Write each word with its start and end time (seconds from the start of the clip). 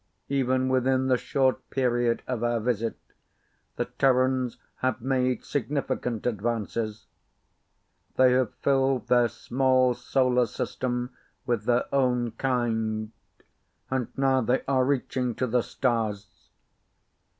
Even 0.29 0.67
within 0.67 1.05
the 1.09 1.15
short 1.15 1.69
period 1.69 2.23
of 2.25 2.43
our 2.43 2.59
visit 2.59 2.97
the 3.75 3.85
Terrans 3.85 4.57
have 4.77 4.99
made 4.99 5.43
significant 5.45 6.25
advances. 6.25 7.05
They 8.15 8.31
have 8.31 8.51
filled 8.55 9.09
their 9.09 9.27
small 9.27 9.93
solar 9.93 10.47
system 10.47 11.11
with 11.45 11.65
their 11.65 11.83
own 11.93 12.31
kind 12.31 13.11
and 13.91 14.07
now 14.17 14.41
they 14.41 14.63
are 14.67 14.85
reaching 14.85 15.35
to 15.35 15.45
the 15.45 15.61
stars. 15.61 16.49